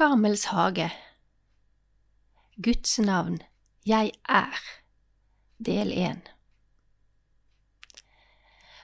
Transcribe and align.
Karmels 0.00 0.44
hage 0.44 0.90
Guds 2.56 2.98
navn 2.98 3.42
Jeg 3.86 4.12
er 4.28 4.60
Del 5.58 5.90
1 5.92 6.22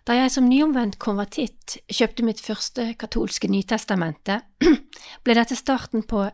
Da 0.04 0.16
jeg 0.18 0.34
som 0.34 0.44
nyomvendt 0.50 0.98
konvertitt 1.00 1.78
kjøpte 1.88 2.26
mitt 2.26 2.42
første 2.44 2.90
katolske 3.00 3.48
Nytestamente, 3.48 4.42
ble 5.24 5.38
dette 5.40 5.56
starten 5.56 6.04
på 6.04 6.26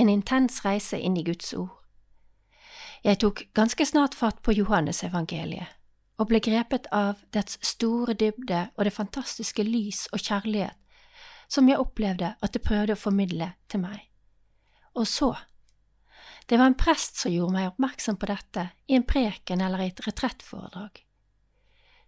en 0.00 0.14
intens 0.14 0.62
reise 0.64 0.96
inn 0.96 1.20
i 1.20 1.26
Guds 1.28 1.52
ord. 1.52 1.76
Jeg 3.04 3.20
tok 3.20 3.44
ganske 3.52 3.84
snart 3.84 4.16
fatt 4.16 4.40
på 4.40 4.56
Johannesevangeliet 4.56 5.76
og 6.16 6.32
ble 6.32 6.40
grepet 6.40 6.88
av 6.88 7.20
dets 7.36 7.60
store 7.60 8.16
dybde 8.16 8.64
og 8.78 8.88
det 8.88 8.96
fantastiske 8.96 9.68
lys 9.68 10.06
og 10.16 10.24
kjærlighet 10.24 10.80
som 11.48 11.68
jeg 11.68 11.78
opplevde 11.78 12.34
at 12.42 12.54
det 12.54 12.62
prøvde 12.64 12.96
å 12.96 13.00
formidle 13.00 13.52
til 13.70 13.82
meg. 13.84 14.05
Og 14.96 15.06
så, 15.06 15.34
det 16.48 16.58
var 16.58 16.70
en 16.70 16.78
prest 16.78 17.18
som 17.20 17.32
gjorde 17.32 17.52
meg 17.52 17.68
oppmerksom 17.72 18.16
på 18.16 18.28
dette 18.30 18.68
i 18.88 18.96
en 18.96 19.04
preken 19.04 19.60
eller 19.60 19.82
i 19.82 19.90
et 19.90 20.02
retrettforedrag. 20.06 21.02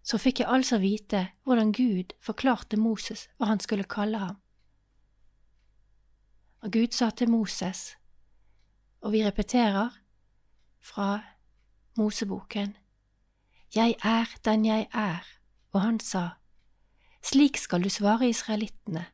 Så 0.03 0.17
fikk 0.23 0.41
jeg 0.41 0.49
altså 0.49 0.79
vite 0.81 1.27
hvordan 1.45 1.73
Gud 1.77 2.15
forklarte 2.25 2.79
Moses 2.81 3.27
hva 3.37 3.51
han 3.51 3.61
skulle 3.61 3.85
kalle 3.85 4.23
ham. 4.23 4.39
Og 6.65 6.73
Gud 6.75 6.95
sa 6.97 7.11
til 7.11 7.31
Moses, 7.31 7.93
og 9.05 9.13
vi 9.13 9.23
repeterer 9.27 10.01
fra 10.81 11.21
Moseboken, 11.99 12.77
Jeg 13.75 13.97
er 14.03 14.27
den 14.45 14.65
jeg 14.65 14.89
er, 14.95 15.27
og 15.73 15.81
han 15.81 16.01
sa, 16.01 16.29
Slik 17.23 17.59
skal 17.59 17.83
du 17.83 17.89
svare 17.89 18.29
israelittene, 18.29 19.05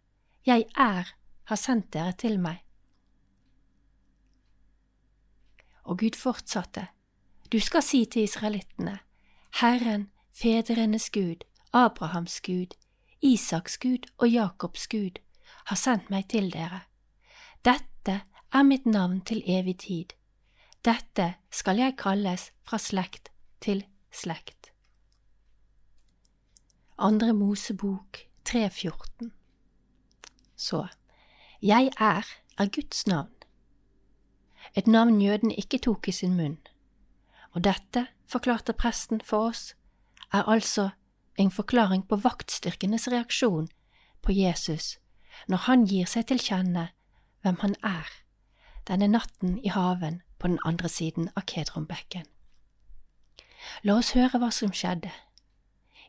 Jeg 0.46 0.64
er 0.76 1.16
har 1.44 1.56
sendt 1.56 1.92
dere 1.92 2.12
til 2.12 2.38
meg. 2.40 2.63
Og 5.84 5.98
Gud 5.98 6.16
fortsatte, 6.16 6.86
Du 7.52 7.60
skal 7.60 7.82
si 7.82 8.04
til 8.04 8.22
israelittene, 8.22 8.98
Herren, 9.60 10.10
fedrenes 10.32 11.10
Gud, 11.10 11.44
Abrahams 11.72 12.40
Gud, 12.40 12.74
Isaks 13.22 13.78
Gud 13.78 14.08
og 14.18 14.28
Jakobs 14.28 14.86
Gud, 14.88 15.20
har 15.66 15.76
sendt 15.76 16.10
meg 16.10 16.28
til 16.28 16.50
dere. 16.52 16.80
Dette 17.64 18.20
er 18.52 18.62
mitt 18.62 18.86
navn 18.86 19.20
til 19.20 19.42
evig 19.46 19.78
tid. 19.78 20.12
Dette 20.84 21.34
skal 21.50 21.80
jeg 21.80 21.96
kalles 21.98 22.50
fra 22.62 22.78
slekt 22.78 23.30
til 23.60 23.84
slekt. 24.12 24.72
Andre 26.98 27.32
Mosebok 27.32 28.18
3.14 28.48 29.30
Så, 30.56 30.86
Jeg 31.62 31.90
er 31.98 32.24
er 32.58 32.68
Guds 32.68 33.06
navn, 33.06 33.33
et 34.74 34.86
navn 34.86 35.20
jødene 35.22 35.54
ikke 35.54 35.78
tok 35.78 36.08
i 36.08 36.12
sin 36.12 36.36
munn, 36.36 36.58
og 37.54 37.64
dette, 37.64 38.06
forklarte 38.26 38.72
presten 38.72 39.20
for 39.20 39.50
oss, 39.50 39.74
er 40.32 40.48
altså 40.50 40.90
en 41.38 41.50
forklaring 41.50 42.06
på 42.08 42.16
vaktstyrkenes 42.16 43.08
reaksjon 43.12 43.68
på 44.22 44.32
Jesus 44.32 44.98
når 45.50 45.66
han 45.66 45.86
gir 45.86 46.06
seg 46.08 46.28
til 46.30 46.40
kjenne 46.40 46.88
hvem 47.44 47.58
han 47.60 47.74
er, 47.84 48.08
denne 48.88 49.08
natten 49.10 49.58
i 49.60 49.72
haven 49.74 50.22
på 50.38 50.48
den 50.48 50.58
andre 50.64 50.88
siden 50.88 51.28
av 51.36 51.44
Kedronbekken. 51.50 52.24
La 53.82 53.98
oss 53.98 54.12
høre 54.16 54.38
hva 54.40 54.50
som 54.52 54.72
skjedde. 54.72 55.10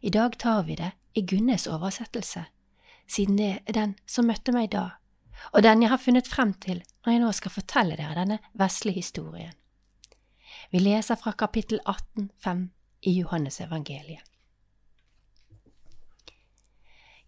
I 0.02 0.12
dag 0.12 0.38
tar 0.40 0.66
vi 0.68 0.78
det 0.80 0.92
i 1.16 1.24
Gunnes 1.26 1.68
oversettelse, 1.72 2.46
siden 3.08 3.40
det 3.40 3.52
er 3.66 3.78
den 3.78 3.96
som 4.08 4.28
møtte 4.30 4.54
meg 4.56 4.72
da, 4.76 5.00
og 5.54 5.64
den 5.64 5.82
jeg 5.84 5.92
har 5.92 6.02
funnet 6.02 6.28
frem 6.28 6.54
til 6.54 6.82
når 7.06 7.14
jeg 7.14 7.22
nå 7.22 7.32
skal 7.38 7.54
fortelle 7.54 7.98
dere 8.00 8.18
denne 8.18 8.40
vesle 8.58 8.92
historien. 8.96 9.54
Vi 10.72 10.80
leser 10.80 11.16
fra 11.16 11.32
kapittel 11.32 11.80
18, 11.86 12.32
5 12.44 12.70
i 13.02 13.20
Johannes 13.20 13.60
evangeliet. 13.62 14.24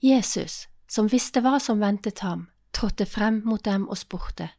Jesus, 0.02 0.68
som 0.88 1.10
visste 1.10 1.42
hva 1.42 1.58
som 1.60 1.82
ventet 1.82 2.22
ham, 2.22 2.48
trådte 2.74 3.06
frem 3.10 3.42
mot 3.46 3.64
dem 3.66 3.88
og 3.90 3.98
spurte, 3.98 4.52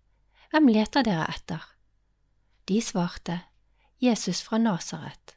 Hvem 0.50 0.70
leter 0.72 1.04
dere 1.04 1.26
etter? 1.28 1.62
De 2.68 2.80
svarte, 2.82 3.40
Jesus 4.00 4.40
fra 4.42 4.58
Nasaret. 4.58 5.36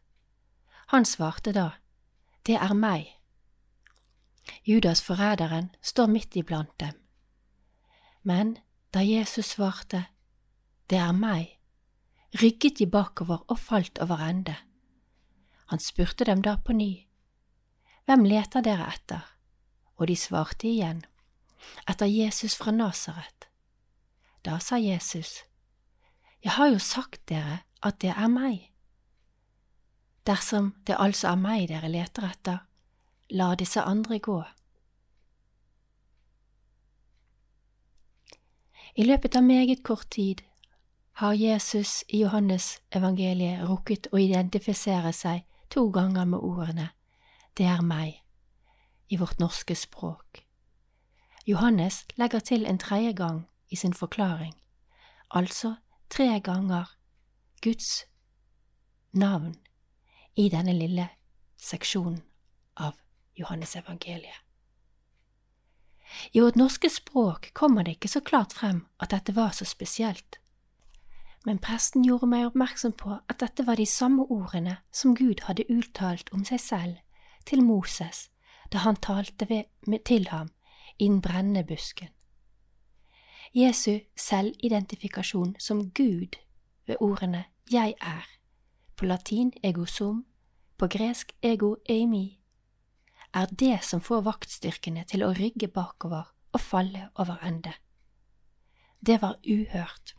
Han 0.88 1.06
svarte 1.06 1.51
da, 1.51 1.69
Det 2.47 2.56
er 2.56 2.73
meg. 2.73 3.07
Judas 4.66 5.01
forræderen 5.01 5.69
står 5.81 6.07
midt 6.07 6.35
iblant 6.35 6.79
dem. 6.79 6.96
Men 8.24 8.58
da 8.94 9.02
Jesus 9.02 9.46
svarte, 9.56 10.06
Det 10.90 10.98
er 10.98 11.12
meg, 11.12 11.58
rygget 12.42 12.80
de 12.80 12.88
bakover 12.88 13.46
og 13.48 13.59
falt 13.59 14.00
over 14.00 14.18
ende. 14.18 14.56
Han 15.72 15.80
spurte 15.80 16.26
dem 16.26 16.42
da 16.42 16.58
på 16.58 16.74
ny, 16.74 17.08
Hvem 18.06 18.24
leter 18.24 18.62
dere 18.62 18.90
etter? 18.94 19.22
Og 19.96 20.08
de 20.08 20.16
svarte 20.16 20.68
igjen, 20.68 21.06
Etter 21.90 22.06
Jesus 22.06 22.56
fra 22.58 22.72
Nasaret. 22.72 23.48
Da 24.46 24.59
sa 24.59 24.76
Jesus, 24.76 25.44
Jeg 26.44 26.52
har 26.52 26.68
jo 26.68 26.80
sagt 26.80 27.30
dere 27.30 27.59
at 27.84 28.02
det 28.02 28.09
er 28.09 28.28
meg. 28.28 28.72
Dersom 30.26 30.74
det 30.88 30.98
altså 31.00 31.28
er 31.28 31.36
meg 31.36 31.68
dere 31.70 31.90
leter 31.90 32.26
etter, 32.30 32.58
la 33.30 33.56
disse 33.56 33.82
andre 33.82 34.20
gå. 34.20 34.42
I 38.96 39.03
løpet 39.03 39.35
av 39.35 39.44
meget 39.44 39.84
kort 39.84 40.09
tid 40.09 40.41
har 41.13 41.34
Jesus 41.34 42.03
i 42.07 42.22
Johannes 42.22 42.81
evangeliet 42.91 43.63
rukket 43.69 44.09
å 44.12 44.19
identifisere 44.19 45.13
seg 45.16 45.46
to 45.72 45.88
ganger 45.91 46.25
med 46.25 46.40
ordene 46.44 46.90
Det 47.56 47.66
er 47.66 47.81
meg 47.81 48.19
i 49.12 49.18
vårt 49.18 49.40
norske 49.40 49.75
språk. 49.75 50.44
Johannes 51.47 52.06
legger 52.16 52.40
til 52.40 52.66
en 52.66 52.78
tredje 52.79 53.13
gang 53.13 53.47
i 53.69 53.75
sin 53.75 53.94
forklaring, 53.94 54.53
altså 55.29 55.75
tre 56.09 56.40
ganger 56.40 56.91
Guds 57.62 58.06
navn 59.12 59.56
i 60.35 60.50
denne 60.50 60.73
lille 60.73 61.09
seksjonen 61.58 62.22
av 62.75 62.96
Johannesevangeliet. 63.40 64.50
I 66.33 66.41
vårt 66.41 66.55
norske 66.55 66.89
språk 66.89 67.51
kommer 67.53 67.83
det 67.83 67.97
ikke 67.97 68.11
så 68.11 68.22
klart 68.22 68.53
frem 68.53 68.85
at 68.99 69.11
dette 69.11 69.35
var 69.35 69.51
så 69.55 69.66
spesielt, 69.66 70.39
men 71.45 71.59
presten 71.59 72.03
gjorde 72.05 72.29
meg 72.29 72.45
oppmerksom 72.49 72.94
på 72.97 73.16
at 73.17 73.39
dette 73.41 73.66
var 73.66 73.79
de 73.79 73.85
samme 73.89 74.27
ordene 74.29 74.77
som 74.94 75.16
Gud 75.16 75.45
hadde 75.47 75.66
uttalt 75.69 76.29
om 76.33 76.45
seg 76.45 76.61
selv 76.61 76.99
til 77.49 77.63
Moses 77.66 78.27
da 78.72 78.85
han 78.85 78.95
talte 78.95 79.49
ved, 79.49 79.63
til 80.05 80.27
ham 80.29 80.51
i 80.99 81.07
den 81.07 81.22
brennende 81.22 81.63
busken. 81.67 82.07
Jesu 83.53 83.99
selvidentifikasjon 84.16 85.55
som 85.59 85.89
Gud 85.91 86.38
ved 86.88 86.95
ordene 87.01 87.43
Jeg 87.72 87.95
er, 88.01 88.28
på 88.95 89.05
latin 89.05 89.51
ego 89.63 89.85
sum, 89.85 90.25
på 90.78 90.88
gresk 90.88 91.33
ego 91.43 91.75
eimi, 91.89 92.41
er 93.34 93.47
det 93.52 93.84
som 93.84 94.02
får 94.02 94.25
vaktstyrkene 94.28 95.06
til 95.08 95.24
å 95.24 95.34
rygge 95.38 95.68
bakover 95.68 96.31
og 96.52 96.62
falle 96.62 97.09
over 97.16 97.40
ende. 97.46 97.74
Det 99.00 99.22
var 99.22 99.38
uhørt. 99.47 100.16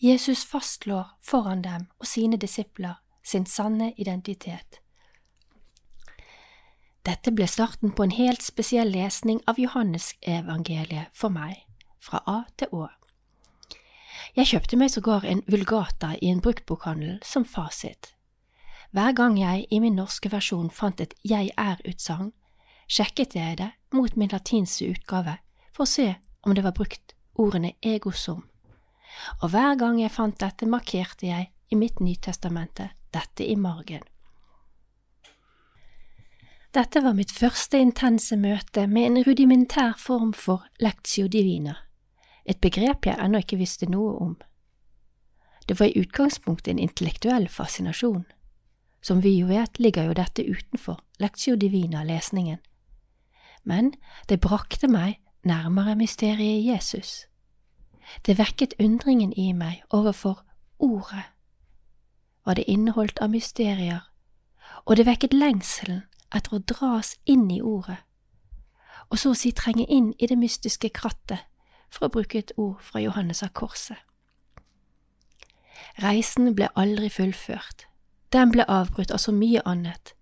Jesus 0.00 0.44
fastslår 0.44 1.16
foran 1.22 1.62
dem 1.62 1.86
og 1.98 2.06
sine 2.06 2.36
disipler 2.36 3.00
sin 3.24 3.46
sanne 3.46 3.92
identitet. 3.96 4.80
Dette 7.04 7.32
ble 7.36 7.46
starten 7.48 7.92
på 7.92 8.04
en 8.06 8.14
helt 8.16 8.42
spesiell 8.42 8.92
lesning 8.92 9.42
av 9.46 9.58
Johannesevangeliet 9.60 11.12
for 11.12 11.32
meg, 11.32 11.64
fra 12.00 12.22
A 12.26 12.44
til 12.56 12.72
Å. 12.72 12.88
Jeg 14.36 14.48
kjøpte 14.50 14.76
meg 14.80 14.90
sågar 14.90 15.24
en 15.28 15.42
vulgata 15.46 16.14
i 16.20 16.30
en 16.32 16.40
bruktbokhandel 16.40 17.20
som 17.24 17.44
fasit. 17.44 18.14
Hver 18.94 19.12
gang 19.12 19.38
jeg 19.40 19.66
i 19.74 19.80
min 19.82 19.96
norske 19.98 20.30
versjon 20.30 20.68
fant 20.70 21.00
et 21.02 21.14
Jeg 21.26 21.50
er-utsagn, 21.58 22.28
sjekket 22.86 23.34
jeg 23.34 23.56
det 23.58 23.72
mot 23.90 24.14
min 24.14 24.30
latinske 24.30 24.86
utgave 24.92 25.40
for 25.74 25.82
å 25.82 25.90
se 25.90 26.12
om 26.46 26.54
det 26.54 26.62
var 26.62 26.76
brukt 26.76 27.16
ordene 27.34 27.72
ego 27.82 28.12
sum, 28.14 28.44
og 29.42 29.50
hver 29.50 29.74
gang 29.80 29.98
jeg 29.98 30.14
fant 30.14 30.38
dette, 30.38 30.68
markerte 30.70 31.26
jeg 31.26 31.48
i 31.74 31.78
mitt 31.78 31.98
Nytestamente 31.98 32.92
dette 33.10 33.42
i 33.42 33.56
margen. 33.58 34.04
Dette 36.70 37.02
var 37.02 37.18
mitt 37.18 37.34
første 37.34 37.82
intense 37.82 38.38
møte 38.38 38.86
med 38.86 39.08
en 39.08 39.26
rudimentær 39.26 39.98
form 39.98 40.30
for 40.38 40.62
lectio 40.78 41.26
divina, 41.26 41.80
et 42.46 42.62
begrep 42.62 43.10
jeg 43.10 43.18
ennå 43.18 43.42
ikke 43.42 43.58
visste 43.58 43.90
noe 43.90 44.14
om. 44.22 44.38
Det 45.66 45.80
var 45.80 45.90
i 45.90 45.98
utgangspunktet 45.98 46.76
en 46.76 46.86
intellektuell 46.86 47.50
fascinasjon. 47.50 48.24
Som 49.04 49.20
vi 49.22 49.34
jo 49.38 49.46
vet, 49.46 49.78
ligger 49.78 50.08
jo 50.08 50.12
dette 50.16 50.46
utenfor 50.48 51.02
lectio 51.20 51.56
divina-lesningen. 51.60 52.58
Men 53.64 53.92
det 54.28 54.40
brakte 54.40 54.88
meg 54.88 55.20
nærmere 55.44 55.94
mysteriet 55.94 56.64
Jesus. 56.64 57.26
Det 58.26 58.38
vekket 58.38 58.74
undringen 58.80 59.32
i 59.36 59.52
meg 59.52 59.82
overfor 59.90 60.40
Ordet, 60.78 61.22
hva 62.44 62.56
det 62.56 62.64
inneholdt 62.68 63.20
av 63.22 63.30
mysterier, 63.30 64.02
og 64.84 64.96
det 64.96 65.06
vekket 65.06 65.36
lengselen 65.36 66.02
etter 66.34 66.56
å 66.56 66.64
dras 66.64 67.14
inn 67.24 67.46
i 67.52 67.60
Ordet, 67.62 68.00
og 69.08 69.20
så 69.20 69.32
å 69.32 69.38
si 69.38 69.52
trenge 69.52 69.86
inn 69.86 70.12
i 70.18 70.26
det 70.26 70.36
mystiske 70.40 70.90
krattet, 70.90 71.44
for 71.88 72.08
å 72.08 72.12
bruke 72.16 72.40
et 72.40 72.52
ord 72.56 72.80
fra 72.82 73.00
Johannes 73.00 73.44
av 73.46 73.52
Korset. 73.54 74.00
Reisen 76.02 76.54
ble 76.58 76.68
aldri 76.74 77.08
fullført, 77.12 77.86
den 78.34 78.50
ble 78.50 78.66
avbrutt 78.68 79.12
av 79.14 79.22
så 79.22 79.32
mye 79.32 79.62
annet, 79.64 80.14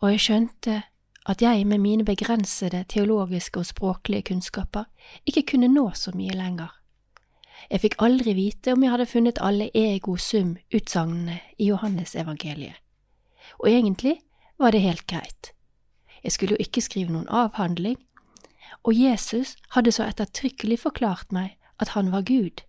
og 0.00 0.10
jeg 0.12 0.24
skjønte 0.24 0.82
at 1.28 1.42
jeg 1.44 1.66
med 1.68 1.78
mine 1.78 2.04
begrensede 2.04 2.84
teologiske 2.88 3.60
og 3.60 3.68
språklige 3.68 4.30
kunnskaper 4.30 4.88
ikke 5.28 5.44
kunne 5.52 5.68
nå 5.68 5.90
så 5.94 6.14
mye 6.16 6.34
lenger. 6.34 6.72
Jeg 7.70 7.84
fikk 7.84 7.98
aldri 8.02 8.32
vite 8.34 8.72
om 8.72 8.82
jeg 8.82 8.90
hadde 8.94 9.06
funnet 9.06 9.42
alle 9.44 9.68
ego 9.76 10.16
sum-utsagnene 10.16 11.38
i 11.58 11.68
Johannesevangeliet, 11.68 12.80
og 13.60 13.68
egentlig 13.68 14.16
var 14.58 14.72
det 14.72 14.80
helt 14.80 15.06
greit. 15.06 15.52
Jeg 16.24 16.32
skulle 16.32 16.56
jo 16.56 16.64
ikke 16.64 16.82
skrive 16.84 17.12
noen 17.12 17.28
avhandling, 17.28 17.98
og 18.82 18.96
Jesus 18.96 19.56
hadde 19.76 19.92
så 19.92 20.08
ettertrykkelig 20.08 20.80
forklart 20.80 21.32
meg 21.32 21.56
at 21.80 21.92
han 21.96 22.12
var 22.12 22.24
Gud. 22.24 22.64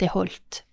Det 0.00 0.12
holdt. 0.16 0.64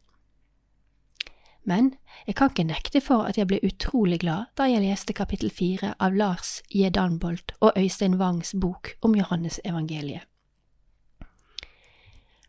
Men 1.70 1.92
jeg 2.28 2.36
kan 2.36 2.50
ikke 2.50 2.66
nekte 2.66 3.02
for 3.02 3.28
at 3.30 3.38
jeg 3.38 3.46
ble 3.50 3.60
utrolig 3.62 4.20
glad 4.24 4.50
da 4.58 4.66
jeg 4.66 4.82
leste 4.82 5.14
kapittel 5.14 5.52
fire 5.54 5.94
av 6.02 6.16
Lars 6.18 6.64
J. 6.74 6.90
Danbolt 6.96 7.54
og 7.60 7.78
Øystein 7.78 8.18
Wangs 8.18 8.56
bok 8.62 8.96
om 9.06 9.14
Johannesevangeliet. 9.16 10.26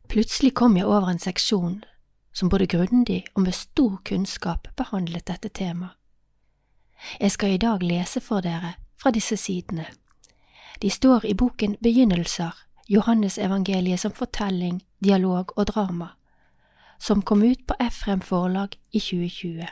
Plutselig 0.08 0.54
kom 0.54 0.76
jeg 0.76 0.88
over 0.88 1.10
en 1.10 1.20
seksjon 1.22 1.82
som 2.32 2.48
både 2.48 2.66
grundig 2.66 3.24
og 3.34 3.42
med 3.42 3.54
stor 3.54 4.00
kunnskap 4.08 4.68
behandlet 4.76 5.26
dette 5.28 5.48
temaet. 5.48 5.92
Jeg 7.20 7.30
skal 7.30 7.54
i 7.54 7.60
dag 7.60 7.82
lese 7.82 8.20
for 8.20 8.40
dere 8.40 8.74
fra 9.00 9.10
disse 9.10 9.36
sidene. 9.36 9.86
De 10.82 10.90
står 10.90 11.24
i 11.24 11.34
boken 11.34 11.76
Begynnelser, 11.82 12.56
Johannesevangeliet 12.88 14.00
som 14.00 14.12
fortelling, 14.12 14.82
dialog 15.04 15.52
og 15.56 15.66
drama 15.66 16.08
som 17.00 17.22
kom 17.22 17.42
ut 17.42 17.66
på 17.66 17.74
Efrem 17.80 18.20
forlag 18.20 18.76
i 18.90 19.00
2020. 19.00 19.66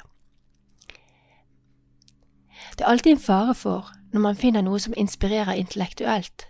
Det 2.78 2.84
er 2.84 2.88
alltid 2.88 3.12
en 3.12 3.18
fare 3.18 3.54
for, 3.54 3.92
når 4.12 4.20
man 4.20 4.36
finner 4.36 4.62
noe 4.62 4.80
som 4.80 4.94
inspirerer 4.96 5.52
intellektuelt, 5.60 6.48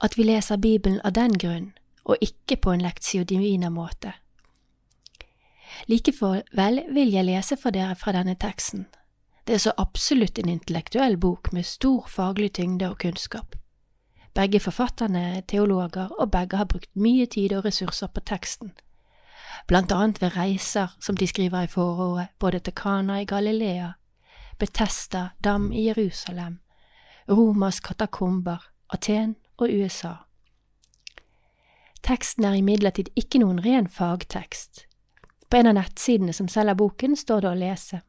at 0.00 0.18
vi 0.18 0.26
leser 0.26 0.56
Bibelen 0.56 1.00
av 1.04 1.12
den 1.12 1.38
grunn, 1.38 1.70
og 2.04 2.16
ikke 2.20 2.56
på 2.56 2.74
en 2.74 2.82
lektio 2.82 3.24
divina-måte. 3.24 4.12
Likevel 5.86 6.82
vil 6.90 7.12
jeg 7.12 7.24
lese 7.24 7.56
for 7.56 7.70
dere 7.70 7.94
fra 7.94 8.12
denne 8.12 8.34
teksten. 8.34 8.86
Det 9.46 9.54
er 9.54 9.62
så 9.62 9.72
absolutt 9.78 10.38
en 10.38 10.48
intellektuell 10.48 11.16
bok 11.16 11.52
med 11.52 11.64
stor 11.64 12.08
faglig 12.08 12.52
tyngde 12.58 12.90
og 12.90 12.98
kunnskap. 12.98 13.56
Begge 14.34 14.60
forfatterne 14.60 15.22
er 15.36 15.40
teologer, 15.40 16.10
og 16.18 16.30
begge 16.30 16.56
har 16.56 16.64
brukt 16.64 16.90
mye 16.94 17.26
tid 17.26 17.52
og 17.52 17.64
ressurser 17.64 18.06
på 18.06 18.20
teksten 18.20 18.74
blant 19.66 19.92
annet 19.92 20.22
ved 20.22 20.36
reiser 20.36 20.94
som 21.00 21.16
de 21.16 21.26
skriver 21.26 21.66
i 21.66 21.70
forordet, 21.70 22.28
både 22.38 22.60
til 22.60 22.74
Kana 22.74 23.20
i 23.20 23.24
Galilea, 23.24 23.92
Betesta 24.58 25.30
dam 25.44 25.72
i 25.72 25.86
Jerusalem, 25.88 26.60
Romas 27.28 27.80
katakomber, 27.80 28.64
Aten 28.90 29.36
og 29.58 29.68
USA. 29.70 30.14
Teksten 32.02 32.44
er 32.44 32.58
imidlertid 32.58 33.10
ikke 33.16 33.40
noen 33.42 33.60
ren 33.64 33.88
fagtekst. 33.88 34.86
På 35.50 35.58
en 35.58 35.70
av 35.70 35.76
nettsidene 35.76 36.32
som 36.32 36.48
selger 36.48 36.78
boken, 36.78 37.16
står 37.16 37.44
det 37.44 37.50
å 37.50 37.58
lese. 37.58 38.00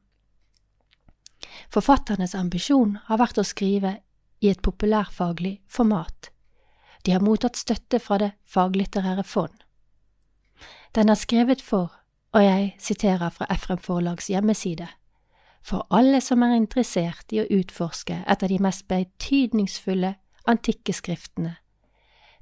Forfatternes 1.74 2.36
ambisjon 2.38 2.98
har 3.08 3.20
vært 3.20 3.42
å 3.42 3.48
skrive 3.48 3.98
i 4.42 4.50
et 4.52 4.62
populærfaglig 4.62 5.60
format. 5.70 6.32
De 7.06 7.16
har 7.16 7.24
mottatt 7.24 7.58
støtte 7.58 8.00
fra 8.00 8.18
Det 8.18 8.32
faglitterære 8.46 9.24
fond. 9.24 9.64
Den 10.96 11.10
er 11.10 11.16
skrevet 11.16 11.62
for, 11.62 11.96
og 12.32 12.44
jeg 12.44 12.76
siterer 12.80 13.30
fra 13.30 13.46
Efrem 13.50 13.78
Forlags 13.78 14.28
hjemmeside, 14.28 14.88
for 15.64 15.88
alle 15.92 16.22
som 16.22 16.42
er 16.42 16.56
interessert 16.56 17.32
i 17.32 17.40
å 17.40 17.48
utforske 17.48 18.18
et 18.28 18.44
av 18.44 18.50
de 18.50 18.58
mest 18.60 18.88
betydningsfulle 18.92 20.16
antikke 20.48 20.94
skriftene, 20.94 21.56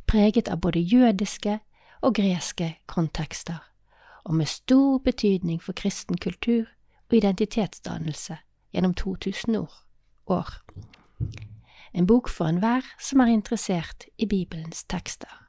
preget 0.07 0.50
av 0.50 0.62
både 0.62 0.81
jødiske 0.81 1.60
og 2.01 2.16
greske 2.16 2.72
kontekster, 2.88 3.60
og 4.25 4.36
med 4.36 4.50
stor 4.50 4.98
betydning 4.98 5.62
for 5.62 5.78
kristen 5.78 6.18
kultur 6.18 6.66
og 7.10 7.18
identitetsdannelse 7.18 8.38
gjennom 8.74 8.94
2000 8.94 9.60
år. 10.28 10.50
En 11.94 12.07
bok 12.07 12.30
for 12.30 12.50
enhver 12.50 12.86
som 13.00 13.19
er 13.19 13.34
interessert 13.34 14.06
i 14.18 14.25
Bibelens 14.25 14.84
tekster. 14.84 15.49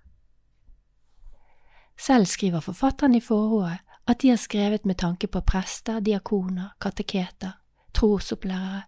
Selv 2.00 2.24
skriver 2.26 2.60
forfatteren 2.60 3.14
i 3.14 3.20
forordet 3.20 3.78
at 4.08 4.20
de 4.20 4.30
har 4.32 4.36
skrevet 4.40 4.84
med 4.84 4.98
tanke 4.98 5.26
på 5.26 5.40
prester, 5.40 6.00
diakoner, 6.00 6.72
kateketer, 6.80 7.52
trosopplærere 7.92 8.82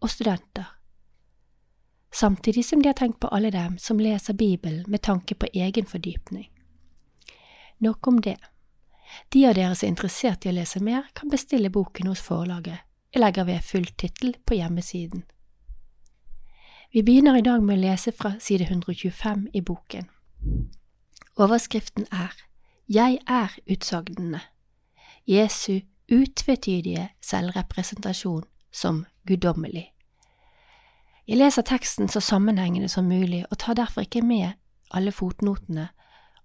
og 0.00 0.10
studenter, 0.10 0.76
samtidig 2.12 2.64
som 2.64 2.82
de 2.82 2.88
har 2.88 2.98
tenkt 2.98 3.20
på 3.20 3.28
alle 3.32 3.50
dem 3.50 3.78
som 3.78 3.98
leser 3.98 4.34
Bibelen 4.34 4.84
med 4.88 5.02
tanke 5.02 5.34
på 5.34 5.46
egen 5.54 5.86
fordypning. 5.86 6.50
Nok 7.78 8.06
om 8.06 8.20
det. 8.20 8.36
De 9.32 9.46
av 9.48 9.54
dere 9.54 9.74
som 9.74 9.86
er 9.86 9.94
interessert 9.94 10.44
i 10.44 10.50
å 10.50 10.54
lese 10.54 10.82
mer, 10.84 11.08
kan 11.14 11.30
bestille 11.30 11.70
boken 11.70 12.06
hos 12.06 12.20
forlaget. 12.20 12.84
Jeg 13.14 13.22
legger 13.22 13.44
ved 13.44 13.64
full 13.64 13.86
tittel 13.96 14.36
på 14.46 14.54
hjemmesiden. 14.54 15.24
Vi 16.92 17.02
begynner 17.02 17.38
i 17.38 17.42
dag 17.46 17.62
med 17.62 17.78
å 17.78 17.82
lese 17.88 18.12
fra 18.12 18.36
side 18.38 18.68
125 18.68 19.48
i 19.54 19.60
boken. 19.60 20.06
Overskriften 21.40 22.06
er 22.12 22.34
jeg 22.90 23.18
er-utsagnene, 23.26 24.40
Jesu 25.26 25.80
utvetydige 26.12 27.08
selvrepresentasjon 27.22 28.42
som 28.72 29.04
guddommelig. 29.26 29.92
Jeg 31.28 31.38
leser 31.38 31.62
teksten 31.62 32.08
så 32.08 32.20
sammenhengende 32.20 32.88
som 32.88 33.06
mulig 33.06 33.44
og 33.50 33.58
tar 33.58 33.78
derfor 33.78 34.00
ikke 34.00 34.22
med 34.22 34.52
alle 34.90 35.12
fotnotene 35.12 35.88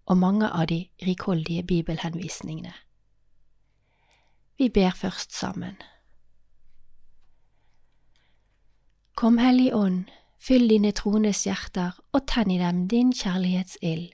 og 0.05 0.17
mange 0.17 0.49
av 0.49 0.67
de 0.67 0.85
rikholdige 1.05 1.63
bibelhenvisningene. 1.63 2.73
Vi 4.57 4.69
ber 4.69 4.93
først 4.93 5.33
sammen. 5.33 5.75
Kom 9.15 9.37
Hellig 9.37 9.73
Ånd, 9.73 10.05
fyll 10.37 10.69
dine 10.69 10.91
trones 10.91 11.43
hjerter 11.43 11.97
og 12.13 12.27
tenn 12.27 12.51
i 12.51 12.61
dem 12.61 12.85
din 12.87 13.13
kjærlighetsild 13.13 14.13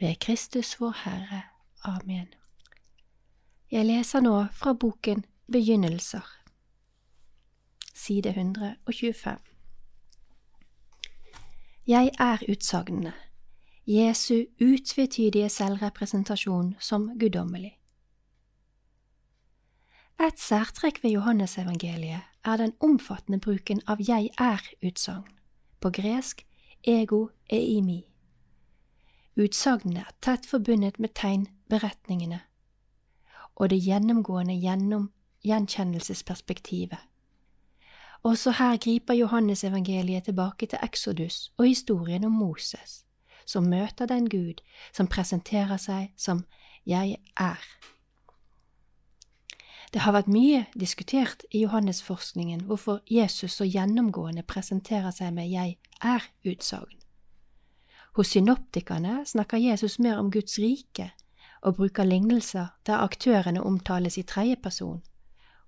ved 0.00 0.18
Kristus 0.18 0.80
vår 0.80 0.94
Herre. 1.04 1.42
Amen. 1.84 2.26
Jeg 3.70 3.86
leser 3.86 4.20
nå 4.20 4.46
fra 4.52 4.72
boken 4.72 5.24
Begynnelser, 5.52 6.24
side 7.94 8.28
125. 8.28 9.38
Jeg 11.86 12.10
er 12.18 12.38
utsagnene, 12.48 13.12
Jesu 13.86 14.44
utvetydige 14.60 15.48
selvrepresentasjon 15.48 16.74
som 16.80 17.18
guddommelig. 17.20 17.78
Et 20.20 20.40
særtrekk 20.40 21.02
ved 21.02 21.10
Johannesevangeliet 21.10 22.20
er 22.44 22.56
den 22.56 22.72
omfattende 22.80 23.40
bruken 23.40 23.80
av 23.86 23.96
jeg 24.08 24.30
er-utsagn, 24.38 25.32
på 25.80 25.90
gresk 25.90 26.44
ego 26.84 27.28
eimi. 27.50 28.02
Utsagnene 29.38 30.00
er 30.00 30.14
tett 30.20 30.46
forbundet 30.46 30.98
med 30.98 31.14
tegnberetningene 31.14 32.40
og 33.58 33.70
det 33.70 33.78
gjennomgående 33.82 34.54
gjennom 34.54 35.10
gjenkjennelsesperspektivet. 35.46 36.98
Også 38.22 38.50
her 38.50 38.76
griper 38.76 39.14
Johannesevangeliet 39.14 40.24
tilbake 40.24 40.66
til 40.66 40.78
Exodus 40.82 41.52
og 41.56 41.66
historien 41.66 42.24
om 42.24 42.32
Moses, 42.32 43.04
som 43.46 43.64
møter 43.64 44.06
den 44.06 44.28
Gud 44.28 44.62
som 44.92 45.06
presenterer 45.06 45.76
seg 45.76 46.10
som 46.16 46.44
Jeg 46.86 47.16
er. 47.36 47.62
Det 49.92 50.00
har 50.00 50.12
vært 50.12 50.28
mye 50.28 50.66
diskutert 50.80 51.44
i 51.50 51.62
Johannesforskningen 51.62 52.66
hvorfor 52.68 53.00
Jesus 53.10 53.52
så 53.52 53.64
gjennomgående 53.64 54.42
presenterer 54.42 55.10
seg 55.10 55.32
med 55.34 55.48
Jeg 55.48 55.78
er-utsagn. 56.02 56.97
Hos 58.18 58.32
synoptikerne 58.34 59.26
snakker 59.26 59.56
Jesus 59.62 59.98
mer 59.98 60.16
om 60.18 60.30
Guds 60.30 60.58
rike 60.58 61.12
og 61.62 61.76
bruker 61.76 62.04
lignelser 62.04 62.66
der 62.86 63.04
aktørene 63.04 63.62
omtales 63.62 64.16
i 64.18 64.24
tredje 64.26 64.56
person, 64.56 65.02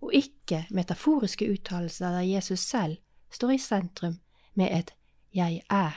og 0.00 0.14
ikke 0.14 0.64
metaforiske 0.70 1.46
uttalelser 1.52 2.10
der 2.10 2.26
Jesus 2.26 2.58
selv 2.58 2.96
står 3.30 3.50
i 3.54 3.58
sentrum 3.58 4.18
med 4.54 4.78
et 4.78 4.90
Jeg 5.34 5.62
er. 5.70 5.94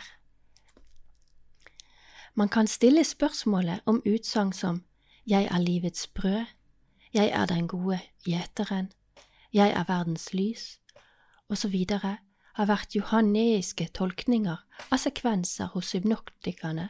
Man 2.35 2.49
kan 2.49 2.67
stille 2.67 3.03
spørsmålet 3.03 3.81
om 3.85 4.03
utsagn 4.05 4.53
som 4.53 4.83
Jeg 5.27 5.49
er 5.51 5.57
livets 5.57 6.07
brød, 6.07 6.45
Jeg 7.13 7.29
er 7.33 7.45
den 7.45 7.67
gode 7.67 7.99
gjeteren, 8.25 8.91
Jeg 9.53 9.69
er 9.69 9.83
verdens 9.87 10.33
lys, 10.33 10.79
osv. 11.49 11.85
har 12.57 12.69
vært 12.69 12.95
johanneiske 12.95 13.89
tolkninger 13.97 14.61
av 14.89 15.01
sekvenser 15.01 15.71
hos 15.73 15.93
synoptikerne 15.93 16.89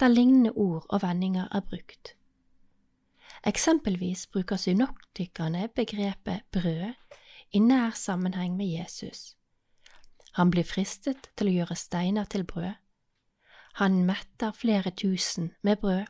der 0.00 0.12
lignende 0.12 0.52
ord 0.52 0.86
og 0.88 1.02
vendinger 1.02 1.48
er 1.50 1.64
brukt. 1.64 2.14
Eksempelvis 3.46 4.26
bruker 4.26 4.56
synoptikerne 4.56 5.68
begrepet 5.74 6.44
brød 6.52 6.92
i 7.52 7.58
nær 7.58 7.90
sammenheng 7.96 8.56
med 8.56 8.66
Jesus. 8.66 9.34
Han 10.32 10.50
blir 10.50 10.64
fristet 10.64 11.30
til 11.36 11.50
å 11.50 11.54
gjøre 11.54 11.76
steiner 11.76 12.28
til 12.30 12.44
brød. 12.44 12.76
Han 13.80 14.04
metter 14.06 14.52
flere 14.52 14.90
tusen 14.90 15.52
med 15.62 15.80
brød, 15.80 16.04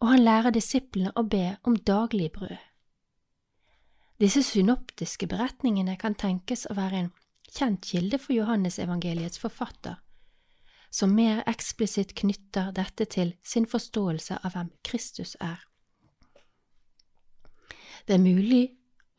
og 0.00 0.08
han 0.08 0.22
lærer 0.22 0.54
disiplene 0.54 1.12
å 1.16 1.24
be 1.26 1.56
om 1.66 1.76
daglig 1.76 2.30
brød. 2.32 2.56
Disse 4.20 4.42
synoptiske 4.42 5.26
beretningene 5.30 5.96
kan 5.98 6.14
tenkes 6.14 6.66
å 6.70 6.74
være 6.78 7.02
en 7.02 7.10
kjent 7.54 7.84
kilde 7.84 8.18
for 8.18 8.36
Johannesevangeliets 8.36 9.40
forfatter, 9.40 9.98
som 10.90 11.14
mer 11.16 11.42
eksplisitt 11.48 12.14
knytter 12.16 12.72
dette 12.76 13.06
til 13.12 13.34
sin 13.44 13.66
forståelse 13.68 14.40
av 14.42 14.54
hvem 14.54 14.72
Kristus 14.84 15.36
er. 15.40 15.60
Det 18.08 18.16
er 18.16 18.24
mulig 18.24 18.64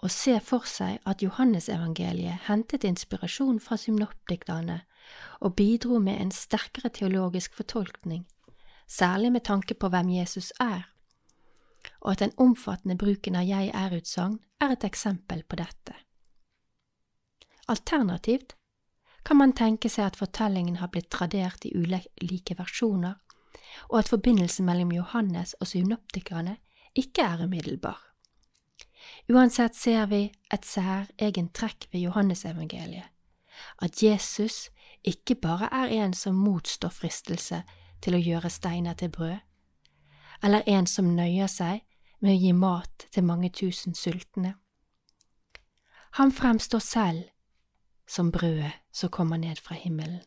å 0.01 0.09
se 0.09 0.37
for 0.41 0.65
seg 0.65 0.97
at 1.09 1.21
Johannesevangeliet 1.21 2.47
hentet 2.47 2.87
inspirasjon 2.87 3.59
fra 3.61 3.77
synoptikerne 3.77 4.79
og 5.45 5.55
bidro 5.59 5.99
med 6.01 6.21
en 6.21 6.31
sterkere 6.33 6.89
teologisk 6.93 7.57
fortolkning, 7.57 8.23
særlig 8.87 9.31
med 9.35 9.45
tanke 9.45 9.75
på 9.75 9.91
hvem 9.91 10.09
Jesus 10.15 10.51
er, 10.59 10.87
og 12.01 12.15
at 12.15 12.23
den 12.23 12.35
omfattende 12.37 12.97
bruken 12.97 13.37
av 13.39 13.47
jeg 13.47 13.71
er-utsagn 13.75 14.39
er 14.61 14.75
et 14.75 14.85
eksempel 14.87 15.43
på 15.43 15.59
dette. 15.59 15.95
Alternativt 17.69 18.55
kan 19.23 19.37
man 19.37 19.53
tenke 19.53 19.89
seg 19.93 20.07
at 20.09 20.17
fortellingen 20.17 20.79
har 20.81 20.89
blitt 20.89 21.11
tradert 21.13 21.65
i 21.67 21.73
ulike 21.77 22.55
versjoner, 22.57 23.19
og 23.89 23.99
at 23.99 24.09
forbindelsen 24.09 24.65
mellom 24.65 24.91
Johannes 24.95 25.53
og 25.59 25.69
synoptikerne 25.69 26.57
ikke 26.97 27.21
er 27.21 27.43
umiddelbar. 27.45 27.99
Uansett 29.29 29.75
ser 29.77 30.07
vi 30.09 30.23
et 30.53 30.65
særegent 30.65 31.53
trekk 31.53 31.85
ved 31.91 32.07
Johannesevangeliet, 32.07 33.05
at 33.81 34.03
Jesus 34.03 34.69
ikke 35.03 35.35
bare 35.35 35.69
er 35.71 35.93
en 36.01 36.13
som 36.13 36.35
motstår 36.35 36.89
fristelse 36.89 37.61
til 38.01 38.15
å 38.15 38.23
gjøre 38.23 38.49
steiner 38.49 38.97
til 38.97 39.13
brød, 39.13 39.37
eller 40.43 40.65
en 40.65 40.87
som 40.87 41.15
nøyer 41.15 41.51
seg 41.51 41.83
med 42.19 42.33
å 42.33 42.39
gi 42.39 42.53
mat 42.53 43.05
til 43.11 43.27
mange 43.27 43.51
tusen 43.53 43.95
sultne. 43.95 44.55
Han 46.17 46.31
fremstår 46.31 46.81
selv 46.83 47.27
som 48.09 48.31
brødet 48.31 48.71
som 48.91 49.09
kommer 49.09 49.37
ned 49.37 49.55
fra 49.61 49.75
himmelen. 49.75 50.21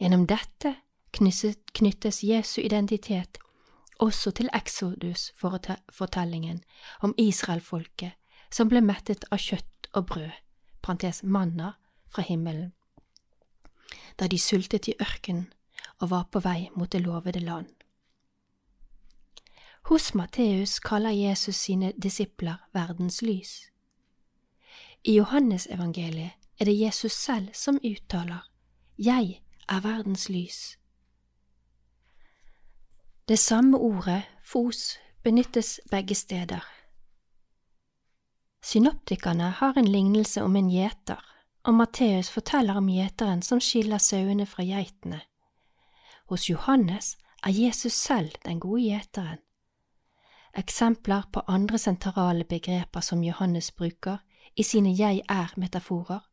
Gjennom 0.00 0.26
dette 0.26 0.74
knyttes 1.12 2.24
Jesu 2.24 2.60
identitet 2.60 3.38
også 4.00 4.30
til 4.30 4.48
Exodus-fortellingen 4.54 6.62
om 7.00 7.14
Israelfolket 7.18 8.12
som 8.50 8.68
ble 8.68 8.80
mettet 8.80 9.24
av 9.30 9.38
kjøtt 9.38 9.88
og 9.92 10.06
brød, 10.06 10.30
parentes 10.82 11.22
manna, 11.22 11.72
fra 12.10 12.22
himmelen, 12.26 12.72
da 14.18 14.26
de 14.26 14.38
sultet 14.38 14.88
i 14.90 14.96
ørkenen 14.98 15.52
og 16.00 16.10
var 16.10 16.24
på 16.32 16.40
vei 16.42 16.70
mot 16.74 16.90
det 16.90 17.04
lovede 17.04 17.40
land. 17.40 17.68
Hos 19.86 20.14
Matteus 20.14 20.80
kaller 20.82 21.14
Jesus 21.14 21.56
sine 21.56 21.92
disipler 22.02 22.56
verdens 22.74 23.22
lys. 23.22 23.70
I 25.04 25.16
Johannesevangeliet 25.16 26.39
er 26.60 26.64
det 26.64 26.80
Jesus 26.80 27.12
selv 27.12 27.48
som 27.54 27.78
uttaler 27.84 28.44
Jeg 28.98 29.42
er 29.68 29.80
verdens 29.80 30.28
lys. 30.28 30.76
Det 33.28 33.38
samme 33.38 33.78
ordet, 33.78 34.22
fos, 34.44 34.98
benyttes 35.22 35.80
begge 35.90 36.14
steder. 36.14 36.64
Synoptikerne 38.62 39.50
har 39.50 39.78
en 39.78 39.88
lignelse 39.88 40.42
om 40.42 40.56
en 40.56 40.70
gjeter, 40.70 41.24
og 41.64 41.74
Matteus 41.74 42.30
forteller 42.30 42.76
om 42.76 42.88
gjeteren 42.88 43.42
som 43.42 43.60
skiller 43.60 43.98
sauene 43.98 44.46
fra 44.46 44.62
geitene. 44.62 45.20
Hos 46.28 46.50
Johannes 46.50 47.16
er 47.42 47.50
Jesus 47.50 47.92
selv 47.92 48.34
den 48.44 48.60
gode 48.60 48.82
gjeteren. 48.82 49.38
Eksempler 50.56 51.22
på 51.32 51.40
andre 51.46 51.78
sentrale 51.78 52.44
begreper 52.44 53.00
som 53.00 53.24
Johannes 53.24 53.70
bruker 53.70 54.18
i 54.56 54.62
sine 54.62 54.92
jeg 54.98 55.22
er-metaforer, 55.28 56.29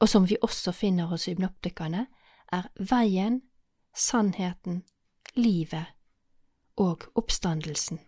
og 0.00 0.08
som 0.08 0.26
vi 0.26 0.36
også 0.42 0.72
finner 0.72 1.10
hos 1.10 1.26
hypnoptikerne, 1.28 2.06
er 2.52 2.68
veien, 2.90 3.42
sannheten, 3.94 4.82
livet 5.34 5.86
og 6.76 7.04
oppstandelsen. 7.14 8.00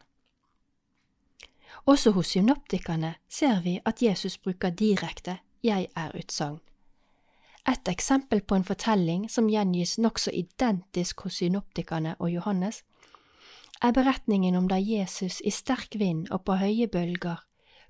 Også 1.86 2.10
hos 2.10 2.26
synoptikerne 2.26 3.14
ser 3.28 3.62
vi 3.62 3.78
at 3.84 4.02
Jesus 4.02 4.38
bruker 4.38 4.70
direkte 4.70 5.38
jeg 5.62 5.88
er-utsagn. 5.96 6.60
Et 7.68 7.88
eksempel 7.88 8.40
på 8.42 8.54
en 8.54 8.64
fortelling 8.64 9.28
som 9.30 9.50
gjengis 9.50 9.98
nokså 9.98 10.32
identisk 10.34 11.20
hos 11.20 11.38
synoptikerne 11.38 12.16
og 12.18 12.32
Johannes, 12.32 12.82
er 13.82 13.92
beretningen 13.92 14.54
om 14.54 14.68
da 14.68 14.78
Jesus 14.78 15.40
i 15.44 15.50
sterk 15.50 15.94
vind 15.98 16.28
og 16.30 16.44
på 16.44 16.56
høye 16.58 16.86
bølger 16.86 17.42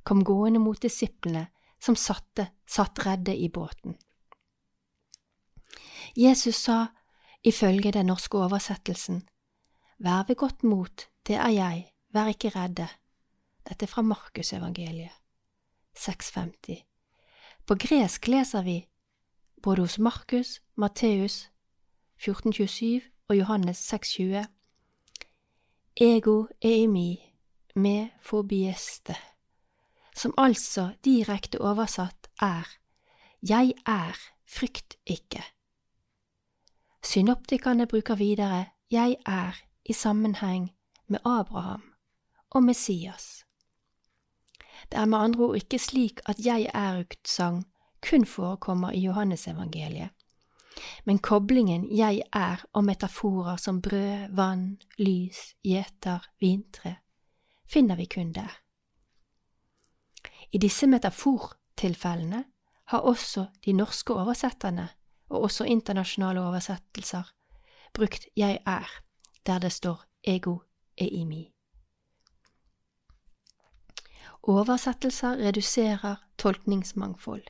kom 0.04 0.24
gående 0.24 0.60
mot 0.60 0.82
disiplene 0.82 1.46
som 1.82 1.96
satte, 1.98 2.48
satt 2.66 3.02
redde 3.06 3.34
i 3.34 3.48
båten. 3.48 3.98
Jesus 6.16 6.56
sa, 6.62 6.86
ifølge 7.42 7.92
den 7.92 8.06
norske 8.06 8.38
oversettelsen, 8.38 9.22
Vær 10.02 10.24
ved 10.26 10.36
godt 10.36 10.62
mot, 10.62 11.08
det 11.26 11.36
er 11.36 11.48
jeg, 11.48 11.92
vær 12.10 12.26
ikke 12.26 12.48
redde. 12.48 12.88
Dette 13.68 13.86
er 13.86 13.90
fra 13.90 14.02
Markusevangeliet, 14.02 15.14
650. 15.94 16.82
På 17.66 17.74
gresk 17.78 18.26
leser 18.26 18.62
vi, 18.62 18.88
både 19.62 19.80
hos 19.80 19.98
Markus, 19.98 20.60
Matteus 20.74 21.50
1427 22.18 23.00
og 23.28 23.38
Johannes 23.38 23.76
620, 23.76 24.46
Ego 25.96 26.46
eimi 26.62 27.32
me 27.74 28.10
fobieste, 28.22 29.14
som 30.16 30.34
altså 30.36 30.92
direkte 31.04 31.60
oversatt 31.60 32.28
er 32.40 32.68
Jeg 33.42 33.74
er, 33.86 34.16
frykt 34.46 34.96
ikke. 35.06 35.42
Synoptikerne 37.02 37.86
bruker 37.86 38.14
videre 38.14 38.66
Jeg 38.90 39.16
er 39.26 39.56
i 39.84 39.92
sammenheng 39.92 40.70
med 41.08 41.18
Abraham 41.24 41.82
og 42.50 42.62
Messias. 42.62 43.44
Det 44.90 44.98
er 44.98 45.04
med 45.04 45.18
andre 45.18 45.44
ord 45.44 45.56
ikke 45.56 45.78
slik 45.78 46.20
at 46.26 46.36
jeg 46.46 46.70
er-utsagn 46.74 47.64
kun 48.10 48.26
forekommer 48.26 48.90
i 48.90 49.00
Johannesevangeliet, 49.00 50.10
men 51.04 51.18
koblingen 51.18 51.96
jeg 51.96 52.22
er 52.32 52.64
og 52.72 52.84
metaforer 52.84 53.56
som 53.56 53.82
brød, 53.82 54.34
vann, 54.36 54.78
lys, 54.98 55.54
gjeter, 55.64 56.26
vintre 56.40 56.96
finner 57.72 57.96
vi 57.96 58.04
kun 58.04 58.32
der. 58.32 58.61
I 60.52 60.58
disse 60.58 60.86
metafortilfellene 60.86 62.44
har 62.92 63.06
også 63.08 63.46
de 63.64 63.72
norske 63.72 64.12
oversetterne, 64.14 64.88
og 65.32 65.46
også 65.48 65.64
internasjonale 65.64 66.42
oversettelser, 66.44 67.24
brukt 67.96 68.26
jeg 68.36 68.58
er 68.66 68.88
der 69.46 69.58
det 69.58 69.72
står 69.72 70.04
ego 70.28 70.58
eimi. 70.96 71.48
Oversettelser 74.42 75.38
reduserer 75.38 76.16
tolkningsmangfold. 76.38 77.42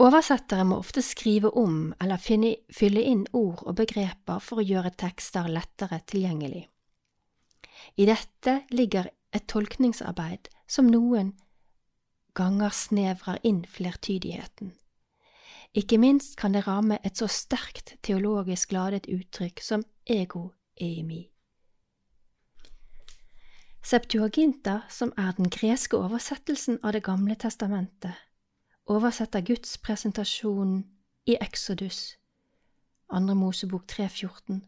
Oversettere 0.00 0.64
må 0.64 0.78
ofte 0.80 1.02
skrive 1.04 1.50
om 1.58 1.90
eller 2.00 2.16
finne, 2.16 2.54
fylle 2.72 3.02
inn 3.04 3.26
ord 3.36 3.66
og 3.66 3.76
begreper 3.82 4.38
for 4.40 4.62
å 4.62 4.64
gjøre 4.64 4.94
tekster 4.96 5.50
lettere 5.50 6.00
tilgjengelig. 6.08 6.62
I 8.00 8.06
dette 8.08 8.62
ligger 8.72 9.10
et 9.34 9.44
tolkningsarbeid 9.50 10.48
som 10.70 10.86
noen 10.86 11.34
ganger 12.38 12.70
snevrer 12.70 13.40
inn 13.42 13.64
flertydigheten. 13.66 14.72
Ikke 15.74 15.98
minst 15.98 16.36
kan 16.38 16.54
det 16.54 16.66
ramme 16.66 16.98
et 17.04 17.18
så 17.18 17.26
sterkt 17.26 17.96
teologisk 18.02 18.72
ladet 18.72 19.06
uttrykk 19.10 19.62
som 19.62 19.84
ego 20.06 20.50
eimi. 20.80 21.28
Septuaginta, 23.82 24.80
som 24.88 25.12
er 25.16 25.32
den 25.32 25.50
greske 25.50 25.96
oversettelsen 25.96 26.78
av 26.82 26.92
Det 26.92 27.02
gamle 27.02 27.34
testamentet, 27.34 28.12
oversetter 28.86 29.40
Guds 29.40 29.78
presentasjon 29.78 30.84
i 31.26 31.36
Exodus, 31.40 32.16
2. 33.10 33.34
Mosebok 33.34 33.84
3.14, 33.92 34.60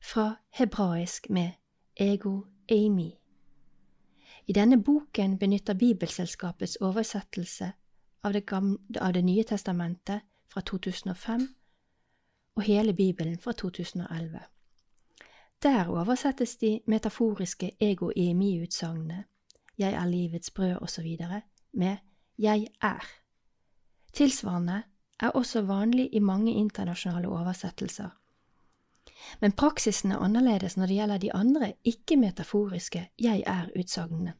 fra 0.00 0.36
hebraisk 0.50 1.28
med 1.30 1.50
ego 1.96 2.46
eimi. 2.68 3.23
I 4.46 4.52
denne 4.52 4.76
boken 4.82 5.38
benytter 5.38 5.74
Bibelselskapets 5.74 6.76
oversettelse 6.80 7.72
av 8.22 8.32
det, 8.32 8.46
gamle, 8.46 8.78
av 9.00 9.12
det 9.12 9.22
nye 9.24 9.44
testamentet 9.44 10.20
fra 10.52 10.60
2005 10.60 11.48
og 12.56 12.62
hele 12.62 12.92
Bibelen 12.92 13.38
fra 13.38 13.52
2011. 13.52 14.40
Der 15.62 15.88
oversettes 15.88 16.56
de 16.56 16.80
metaforiske 16.86 17.70
ego-EMI-utsagnene 17.80 19.24
jeg 19.78 19.94
er 19.94 20.06
livets 20.06 20.50
brød 20.50 20.76
osv., 20.82 21.16
med 21.72 21.96
jeg 22.38 22.66
er. 22.82 23.06
Tilsvarende 24.12 24.82
er 25.20 25.30
også 25.30 25.62
vanlig 25.62 26.08
i 26.12 26.18
mange 26.18 26.52
internasjonale 26.52 27.28
oversettelser. 27.28 28.08
Men 29.40 29.52
praksisen 29.52 30.12
er 30.12 30.22
annerledes 30.22 30.76
når 30.76 30.90
det 30.90 30.98
gjelder 30.98 31.22
de 31.22 31.32
andre 31.34 31.72
ikke-metaforiske 31.84 33.06
jeg 33.18 33.42
er-utsagnene, 33.46 34.34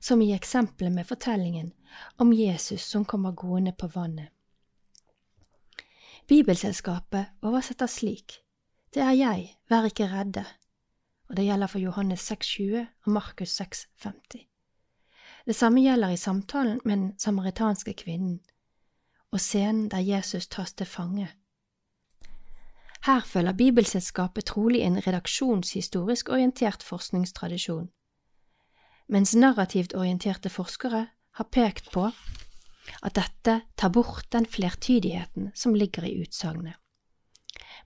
som 0.00 0.22
i 0.22 0.32
eksempelet 0.34 0.92
med 0.92 1.08
fortellingen 1.08 1.72
om 2.18 2.32
Jesus 2.32 2.82
som 2.82 3.04
kommer 3.04 3.32
gående 3.32 3.72
på 3.72 3.90
vannet. 3.94 4.28
Bibelselskapet 6.26 7.26
oversetter 7.42 7.86
slik, 7.86 8.40
Det 8.94 9.02
er 9.02 9.10
jeg, 9.10 9.56
vær 9.68 9.84
ikke 9.84 10.06
redde, 10.06 10.44
og 11.28 11.36
det 11.36 11.44
gjelder 11.44 11.66
for 11.66 11.78
Johannes 11.78 12.30
6,20 12.30 12.86
og 13.06 13.12
Markus 13.12 13.60
6,50. 13.60 14.46
Det 15.46 15.56
samme 15.56 15.80
gjelder 15.80 16.08
i 16.08 16.16
samtalen 16.16 16.80
med 16.84 16.96
den 16.96 17.18
samaritanske 17.18 17.92
kvinnen 17.92 18.40
og 19.34 19.40
scenen 19.40 19.88
der 19.90 19.98
Jesus 19.98 20.46
tas 20.46 20.72
til 20.72 20.86
fange. 20.86 21.28
Her 23.04 23.20
følger 23.20 23.52
Bibelselskapet 23.52 24.44
trolig 24.44 24.80
en 24.80 24.96
redaksjonshistorisk 25.06 26.28
orientert 26.28 26.82
forskningstradisjon, 26.82 27.90
mens 29.08 29.34
narrativt 29.36 29.92
orienterte 29.94 30.48
forskere 30.48 31.06
har 31.36 31.48
pekt 31.52 31.90
på 31.92 32.06
at 33.02 33.16
dette 33.18 33.58
tar 33.76 33.92
bort 33.92 34.32
den 34.32 34.46
flertydigheten 34.46 35.50
som 35.54 35.74
ligger 35.74 36.08
i 36.08 36.16
utsagnet. 36.22 36.80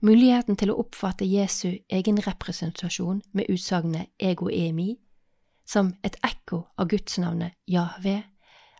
Muligheten 0.01 0.55
til 0.55 0.71
å 0.71 0.79
oppfatte 0.79 1.27
Jesu 1.27 1.81
egen 1.91 2.21
representasjon 2.23 3.19
med 3.35 3.51
utsagnet 3.51 4.13
ego 4.19 4.47
emi 4.47 4.93
som 5.67 5.91
et 6.03 6.15
ekko 6.23 6.63
av 6.79 6.87
gudsnavnet 6.89 7.59
Jahve, 7.67 8.21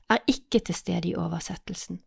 er 0.10 0.24
ikke 0.26 0.64
til 0.64 0.76
stede 0.76 1.12
i 1.12 1.18
oversettelsen. 1.20 2.00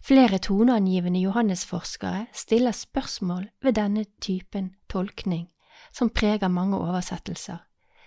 Flere 0.00 0.38
toneangivende 0.38 1.20
johannesforskere 1.20 2.26
stiller 2.32 2.72
spørsmål 2.72 3.48
ved 3.62 3.72
denne 3.72 4.04
typen 4.20 4.74
tolkning, 4.88 5.50
som 5.92 6.10
preger 6.10 6.48
mange 6.48 6.78
oversettelser, 6.78 7.56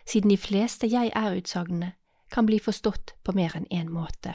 siden 0.07 0.29
de 0.29 0.37
fleste 0.37 0.87
jeg 0.91 1.11
er-utsagnene 1.15 1.93
kan 2.31 2.45
bli 2.45 2.59
forstått 2.59 3.13
på 3.23 3.35
mer 3.37 3.53
enn 3.55 3.69
én 3.69 3.91
måte. 3.93 4.33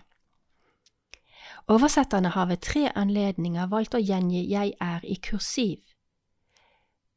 Oversetterne 1.69 2.29
har 2.29 2.47
ved 2.47 2.63
tre 2.63 2.87
anledninger 2.95 3.67
valgt 3.67 3.95
å 3.99 4.01
gjengi 4.01 4.45
jeg 4.49 4.73
er 4.81 5.05
i 5.05 5.19
kursiv. 5.19 5.83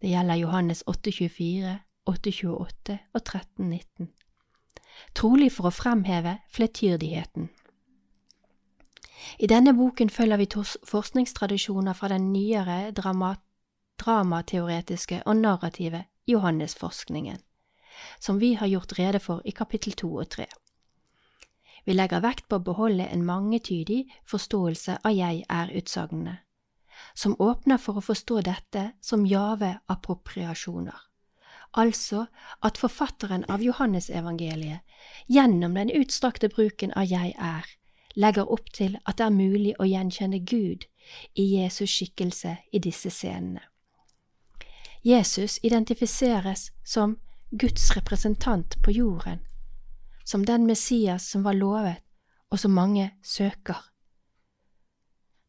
Det 0.01 0.09
gjelder 0.09 0.41
Johannes 0.41 0.83
8,24, 0.89 1.77
8,28 2.09 2.97
og 3.13 3.21
13,19, 3.21 4.09
trolig 5.13 5.51
for 5.53 5.69
å 5.69 5.75
fremheve 5.75 6.39
fletyrdigheten. 6.49 7.51
I 9.39 9.47
denne 9.47 9.73
boken 9.73 10.09
følger 10.09 10.37
vi 10.37 10.47
forskningstradisjoner 10.87 11.93
fra 11.93 12.07
den 12.07 12.31
nyere 12.33 12.91
drama 12.91 13.35
dramateoretiske 14.01 15.21
og 15.25 15.35
narrative 15.37 16.03
Johannesforskningen, 16.27 17.37
som 18.19 18.39
vi 18.39 18.53
har 18.53 18.67
gjort 18.67 18.99
rede 18.99 19.19
for 19.19 19.41
i 19.45 19.51
kapittel 19.51 19.93
to 19.93 20.15
og 20.15 20.29
tre. 20.29 20.47
Vi 21.85 21.93
legger 21.93 22.21
vekt 22.21 22.47
på 22.49 22.59
å 22.59 22.65
beholde 22.65 23.07
en 23.09 23.25
mangetydig 23.25 24.03
forståelse 24.29 24.99
av 25.03 25.13
jeg 25.17 25.45
er-utsagnene, 25.49 26.37
som 27.15 27.35
åpner 27.41 27.81
for 27.81 27.97
å 27.97 28.05
forstå 28.05 28.41
dette 28.45 28.91
som 29.01 29.25
jave-appropriasjoner, 29.25 30.97
altså 31.77 32.25
at 32.61 32.77
forfatteren 32.77 33.45
av 33.49 33.63
Johannesevangeliet 33.65 34.81
gjennom 35.27 35.77
den 35.77 35.93
utstrakte 36.01 36.49
bruken 36.53 36.93
av 36.93 37.09
jeg 37.09 37.33
er 37.37 37.69
legger 38.15 38.51
opp 38.51 38.71
til 38.73 38.97
at 39.05 39.17
det 39.17 39.25
er 39.25 39.35
mulig 39.35 39.73
å 39.79 39.87
gjenkjenne 39.87 40.39
Gud 40.45 40.87
i 41.35 41.45
Jesus 41.55 41.89
skikkelse 41.89 42.57
i 42.71 42.79
disse 42.79 43.09
scenene. 43.09 43.61
Jesus 45.03 45.57
identifiseres 45.63 46.69
som 46.83 47.17
Guds 47.51 47.95
representant 47.95 48.77
på 48.83 48.91
jorden, 48.91 49.39
som 50.23 50.45
den 50.45 50.67
Messias 50.67 51.25
som 51.27 51.43
var 51.43 51.57
lovet, 51.57 52.03
og 52.51 52.59
som 52.59 52.71
mange 52.71 53.11
søker. 53.23 53.79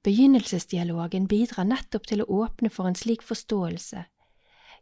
Begynnelsesdialogen 0.02 1.28
bidrar 1.28 1.66
nettopp 1.68 2.08
til 2.10 2.22
å 2.22 2.42
åpne 2.42 2.70
for 2.70 2.88
en 2.88 2.98
slik 2.98 3.22
forståelse, 3.22 4.04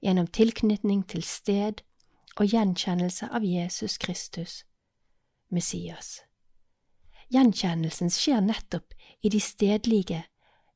gjennom 0.01 0.31
tilknytning 0.33 1.03
til 1.09 1.25
sted 1.27 1.83
og 2.37 2.47
gjenkjennelse 2.49 3.29
av 3.29 3.45
Jesus 3.45 3.99
Kristus, 3.99 4.64
Messias. 5.51 6.21
Gjenkjennelsen 7.31 8.11
skjer 8.11 8.40
nettopp 8.43 8.95
i, 9.23 9.29
de 9.29 9.40
stedlige, 9.40 10.25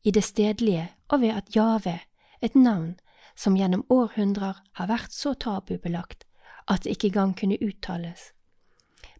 i 0.04 0.10
det 0.10 0.22
stedlige 0.24 0.88
og 1.08 1.20
ved 1.20 1.34
at 1.34 1.56
Jave, 1.56 1.98
et 2.40 2.54
navn 2.54 2.94
som 3.36 3.56
gjennom 3.58 3.82
århundrer 3.90 4.60
har 4.78 4.90
vært 4.90 5.12
så 5.12 5.34
tabubelagt 5.34 6.24
at 6.70 6.84
det 6.84 6.94
ikke 6.94 7.10
engang 7.10 7.34
kunne 7.38 7.58
uttales, 7.58 8.30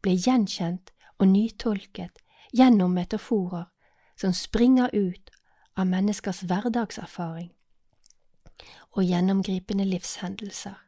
ble 0.03 0.15
gjenkjent 0.15 0.93
og 1.19 1.29
nytolket 1.33 2.23
gjennom 2.55 2.95
metaforer 2.95 3.67
som 4.21 4.33
springer 4.37 4.95
ut 4.95 5.31
av 5.75 5.91
menneskers 5.91 6.45
hverdagserfaring 6.47 7.51
og 8.95 9.03
gjennomgripende 9.03 9.87
livshendelser. 9.89 10.84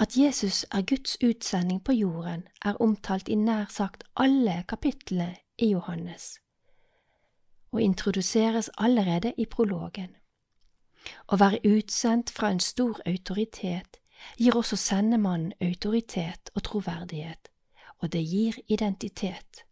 At 0.00 0.16
Jesus 0.16 0.64
er 0.70 0.82
Guds 0.82 1.16
utsending 1.24 1.84
på 1.84 1.92
jorden, 1.92 2.48
er 2.64 2.74
omtalt 2.80 3.28
i 3.28 3.34
nær 3.34 3.66
sagt 3.70 4.04
alle 4.16 4.64
kapitlene 4.68 5.36
i 5.58 5.72
Johannes, 5.72 6.38
og 7.72 7.82
introduseres 7.82 8.70
allerede 8.78 9.32
i 9.38 9.46
prologen. 9.46 10.14
Å 11.26 11.40
være 11.42 11.58
utsendt 11.66 12.30
fra 12.30 12.52
en 12.54 12.62
stor 12.62 13.02
autoritet 13.06 13.98
gir 14.38 14.54
også 14.54 14.78
sendemannen 14.78 15.52
autoritet 15.60 16.54
og 16.54 16.62
troverdighet, 16.70 17.50
og 17.98 18.12
det 18.12 18.22
gir 18.22 18.54
identitet. 18.68 19.64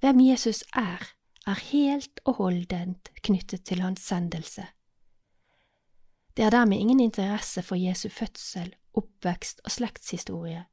Hvem 0.00 0.20
Jesus 0.30 0.64
er, 0.72 1.12
er 1.46 1.64
helt 1.68 2.24
og 2.24 2.40
holdent 2.40 3.12
knyttet 3.20 3.68
til 3.68 3.84
hans 3.84 4.00
sendelse. 4.00 4.64
Det 6.36 6.44
er 6.44 6.56
dermed 6.56 6.78
ingen 6.80 7.00
interesse 7.00 7.60
for 7.62 7.76
Jesu 7.76 8.08
fødsel 8.08 8.72
oppvekst 8.96 9.62
og 9.64 9.74
slektshistorie, 9.74 10.64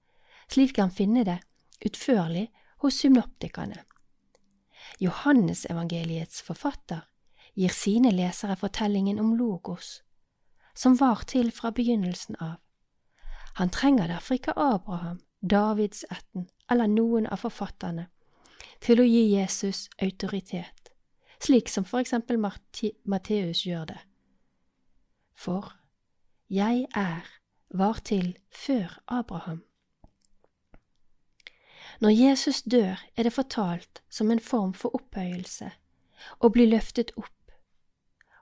slik 0.51 0.75
kan 0.77 0.91
finne 0.93 1.25
det 1.27 1.39
utførlig 1.85 2.47
hos 2.83 3.01
synoptikerne. 3.03 3.83
Johannesevangeliets 4.99 6.41
forfatter 6.41 7.05
gir 7.57 7.73
sine 7.73 8.11
lesere 8.13 8.55
fortellingen 8.55 9.19
om 9.19 9.35
Logos, 9.37 10.01
som 10.73 10.97
var 10.99 11.25
til 11.27 11.51
fra 11.51 11.71
begynnelsen 11.71 12.37
av. 12.39 12.57
Han 13.57 13.73
trenger 13.73 14.07
derfor 14.07 14.37
ikke 14.37 14.53
Abraham, 14.57 15.21
Davidsetten 15.41 16.49
eller 16.69 16.89
noen 16.89 17.27
av 17.27 17.41
forfatterne 17.41 18.07
til 18.81 19.01
å 19.01 19.07
gi 19.07 19.23
Jesus 19.33 19.87
autoritet, 20.01 20.91
slik 21.41 21.69
som 21.69 21.85
for 21.85 22.01
eksempel 22.01 22.37
Matteus 22.37 23.63
gjør 23.65 23.89
det. 23.93 23.99
For 25.37 25.73
jeg 26.49 26.85
er 26.95 27.25
var 27.69 27.93
til 27.93 28.37
før 28.51 29.03
Abraham. 29.07 29.63
Når 31.99 32.09
Jesus 32.09 32.61
dør, 32.61 33.05
er 33.15 33.23
det 33.23 33.33
fortalt 33.33 34.03
som 34.09 34.31
en 34.31 34.39
form 34.39 34.73
for 34.73 34.95
opphøyelse, 34.95 35.71
og 36.39 36.51
blir 36.51 36.67
løftet 36.67 37.11
opp, 37.17 37.51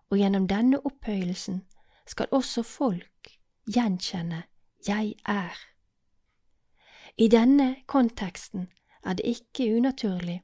og 0.10 0.18
gjennom 0.18 0.48
denne 0.48 0.80
opphøyelsen 0.86 1.62
skal 2.08 2.28
også 2.32 2.64
folk 2.64 3.40
gjenkjenne 3.74 4.44
Jeg 4.88 5.14
er. 5.26 5.56
I 7.18 7.28
denne 7.28 7.76
konteksten 7.88 8.68
er 9.04 9.14
det 9.14 9.26
ikke 9.26 9.78
unaturlig 9.78 10.44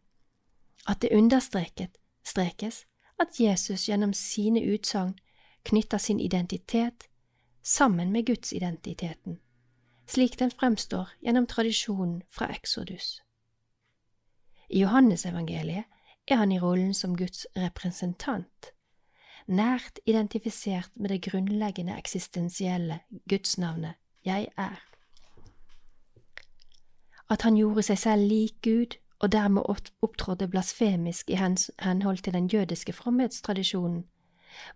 at 0.88 1.02
det 1.02 1.12
understrekes 1.14 2.86
at 3.20 3.40
Jesus 3.40 3.86
gjennom 3.86 4.14
sine 4.14 4.74
utsagn 4.74 5.20
knytter 5.64 5.98
sin 5.98 6.20
identitet 6.20 7.11
sammen 7.64 8.12
med 8.12 8.26
gudsidentiteten, 8.26 9.40
slik 10.08 10.40
den 10.40 10.52
fremstår 10.52 11.10
gjennom 11.22 11.48
tradisjonen 11.48 12.22
fra 12.30 12.50
Exodus. 12.56 13.22
I 14.70 14.80
Johannesevangeliet 14.80 15.84
er 16.28 16.36
han 16.36 16.52
i 16.52 16.60
rollen 16.60 16.94
som 16.94 17.18
Guds 17.18 17.46
representant, 17.56 18.72
nært 19.48 20.00
identifisert 20.06 20.92
med 20.96 21.10
det 21.10 21.22
grunnleggende 21.22 21.98
eksistensielle 21.98 23.00
gudsnavnet 23.30 23.94
Jeg 24.26 24.48
er. 24.58 24.78
At 27.30 27.42
han 27.42 27.56
gjorde 27.58 27.84
seg 27.84 27.98
selv 27.98 28.28
lik 28.28 28.62
Gud 28.62 28.98
og 29.20 29.32
dermed 29.32 29.62
opptrådte 30.02 30.48
blasfemisk 30.48 31.30
i 31.30 31.38
henhold 31.80 32.18
til 32.18 32.34
den 32.34 32.48
jødiske 32.48 32.94
fromhetstradisjonen, 32.94 34.06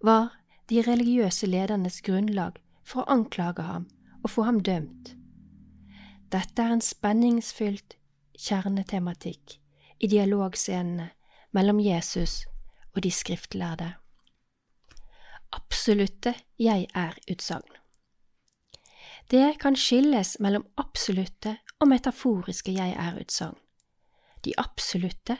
var 0.02 0.38
de 0.69 0.82
religiøse 0.82 1.48
ledernes 1.48 2.02
grunnlag 2.02 2.52
for 2.86 3.04
å 3.04 3.17
anklage 3.17 3.65
ham 3.65 3.88
og 4.24 4.32
få 4.32 4.45
ham 4.48 4.62
dømt. 4.63 5.15
Dette 6.34 6.62
er 6.62 6.74
en 6.76 6.84
spenningsfylt 6.84 7.98
kjernetematikk 8.39 9.58
i 10.00 10.10
dialogscenene 10.12 11.10
mellom 11.56 11.80
Jesus 11.80 12.43
og 12.93 13.04
de 13.06 13.12
skriftlærde. 13.12 13.93
Absolutte 15.56 16.34
jeg 16.60 16.88
er-utsagn. 16.95 17.69
Det 19.32 19.56
kan 19.62 19.78
skilles 19.80 20.36
mellom 20.39 20.65
absolutte 20.78 21.58
og 21.80 21.89
metaforiske 21.89 22.74
jeg 22.76 22.93
er-utsagn. 23.00 23.58
De 24.45 24.54
absolutte 24.62 25.38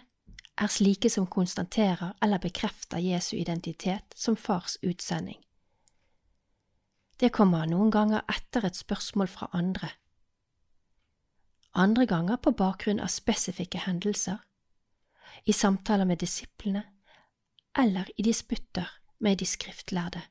er 0.58 0.71
slike 0.71 1.10
som 1.12 1.27
konstaterer 1.27 2.15
eller 2.23 2.41
bekrefter 2.41 3.03
Jesu 3.03 3.36
identitet 3.38 4.15
som 4.15 4.38
fars 4.38 4.77
utsending. 4.81 5.38
Det 7.25 7.31
kommer 7.33 7.65
noen 7.65 7.89
ganger 7.89 8.21
etter 8.29 8.67
et 8.67 8.77
spørsmål 8.77 9.31
fra 9.33 9.47
andre, 9.57 9.89
andre 11.73 12.05
ganger 12.05 12.38
på 12.38 12.53
bakgrunn 12.53 13.01
av 13.01 13.09
spesifikke 13.09 13.81
hendelser, 13.88 14.38
i 15.49 15.53
samtaler 15.53 16.05
med 16.05 16.21
disiplene 16.21 16.85
eller 17.73 18.13
i 18.17 18.27
disputter 18.29 18.93
med 19.25 19.41
de 19.41 19.49
skriftlærde. 19.49 20.21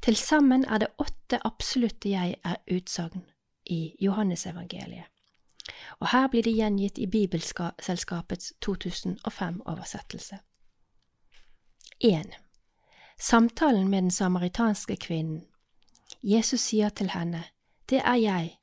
Til 0.00 0.16
sammen 0.16 0.64
er 0.64 0.80
det 0.80 0.94
åtte 0.98 1.44
absolutte 1.44 2.08
jeg 2.08 2.40
er 2.40 2.56
utsagn 2.72 3.28
i 3.68 3.94
Johannesevangeliet 4.00 5.12
og 6.00 6.08
her 6.08 6.28
blir 6.28 6.42
det 6.42 6.54
gjengitt 6.56 6.98
i 6.98 7.06
Bibelselskapets 7.06 8.52
2005-oversettelse. 8.64 10.38
1. 12.00 12.34
Samtalen 13.18 13.88
med 13.88 14.02
den 14.02 14.10
samaritanske 14.10 14.96
kvinnen. 14.96 15.44
Jesus 16.22 16.60
sier 16.60 16.88
til 16.88 17.10
henne, 17.10 17.44
Det 17.90 17.98
er 18.04 18.14
jeg, 18.14 18.58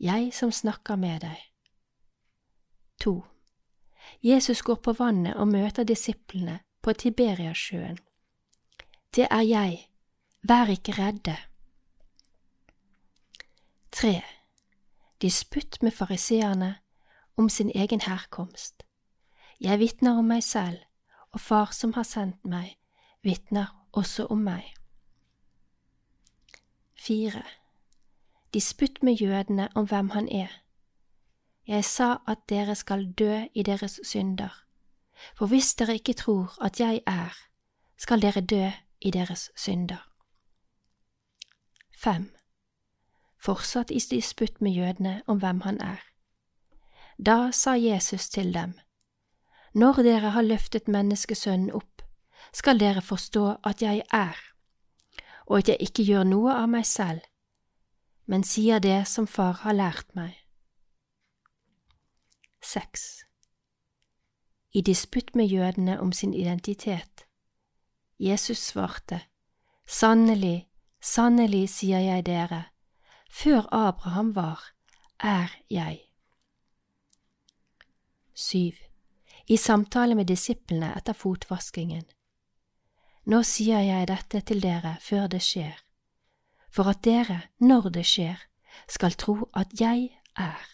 jeg 0.00 0.32
som 0.34 0.52
snakker 0.52 0.96
med 0.96 1.20
deg. 1.20 1.38
2. 3.00 3.24
Jesus 4.22 4.62
går 4.62 4.74
på 4.74 4.92
vannet 4.92 5.36
og 5.36 5.48
møter 5.48 5.84
disiplene 5.84 6.60
på 6.82 6.92
Tiberiasjøen. 6.92 7.98
Det 9.14 9.26
er 9.30 9.40
jeg, 9.40 9.88
vær 10.42 10.66
ikke 10.66 10.92
redde. 10.92 11.36
3 13.92 14.22
disputt 15.22 15.82
med 15.82 15.90
fariseerne 15.90 16.74
om 17.36 17.48
sin 17.48 17.70
egen 17.74 18.00
herkomst. 18.00 18.82
Jeg 19.60 19.78
vitner 19.78 20.18
om 20.18 20.24
meg 20.24 20.42
selv, 20.42 20.78
og 21.32 21.40
Far 21.40 21.70
som 21.72 21.92
har 21.92 22.02
sendt 22.02 22.44
meg, 22.44 22.74
vitner 23.22 23.70
også 23.92 24.26
om 24.26 24.42
meg. 24.42 24.74
Fire. 27.06 27.42
Disputt 28.54 29.02
med 29.02 29.12
jødene 29.12 29.68
om 29.74 29.88
hvem 29.88 30.10
han 30.10 30.28
er. 30.28 30.62
Jeg 31.66 31.84
sa 31.84 32.16
at 32.28 32.38
dere 32.48 32.74
skal 32.74 33.12
dø 33.18 33.40
i 33.54 33.62
deres 33.62 34.00
synder, 34.04 34.64
for 35.34 35.46
hvis 35.46 35.74
dere 35.74 35.94
ikke 35.94 36.12
tror 36.12 36.64
at 36.64 36.80
jeg 36.80 37.00
er, 37.06 37.34
skal 37.98 38.22
dere 38.22 38.40
dø 38.40 38.70
i 39.00 39.10
deres 39.10 39.50
synder. 39.56 40.08
Fem 41.98 42.30
fortsatt 43.42 43.90
i 43.90 43.98
disputt 44.10 44.60
med 44.60 44.70
jødene 44.72 45.22
om 45.26 45.38
hvem 45.38 45.60
han 45.60 45.80
er. 45.80 45.98
Da 47.26 47.50
sa 47.50 47.74
Jesus 47.74 48.28
til 48.28 48.54
dem, 48.54 48.78
Når 49.74 49.92
dere 49.92 50.30
har 50.30 50.42
løftet 50.42 50.88
menneskesønnen 50.88 51.70
opp, 51.72 52.02
skal 52.52 52.80
dere 52.80 53.02
forstå 53.02 53.56
at 53.64 53.82
jeg 53.82 54.02
er, 54.12 54.51
og 55.46 55.58
at 55.58 55.68
jeg 55.68 55.76
ikke 55.80 56.04
gjør 56.06 56.24
noe 56.28 56.54
av 56.54 56.68
meg 56.70 56.86
selv, 56.86 57.20
men 58.26 58.44
sier 58.46 58.78
det 58.78 59.02
som 59.08 59.26
far 59.26 59.60
har 59.64 59.76
lært 59.76 60.14
meg. 60.14 60.36
6. 62.62 63.24
I 64.72 64.80
disputt 64.80 65.34
med 65.34 65.50
jødene 65.50 66.00
om 66.00 66.12
sin 66.12 66.34
identitet. 66.34 67.26
Jesus 68.18 68.58
svarte, 68.58 69.20
Sannelig, 69.86 70.68
sannelig 71.02 71.68
sier 71.68 71.98
jeg 71.98 72.26
dere, 72.26 72.64
før 73.30 73.66
Abraham 73.74 74.34
var, 74.36 74.62
er 75.18 75.50
jeg. 75.70 76.00
7. 78.34 78.72
I 79.48 79.56
samtale 79.56 80.14
med 80.14 80.30
disiplene 80.30 80.94
etter 80.96 81.12
fotvaskingen. 81.12 82.04
Nå 83.24 83.42
sier 83.46 83.84
jeg 83.86 84.08
dette 84.10 84.40
til 84.42 84.62
dere 84.62 84.96
før 85.00 85.28
det 85.30 85.42
skjer, 85.46 85.76
for 86.70 86.90
at 86.90 87.04
dere, 87.06 87.42
når 87.62 87.92
det 87.94 88.06
skjer, 88.08 88.40
skal 88.88 89.14
tro 89.14 89.36
at 89.54 89.70
jeg 89.80 90.08
er. 90.36 90.64